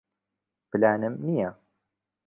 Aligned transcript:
پلانم 0.69 1.13
نییە. 1.25 1.49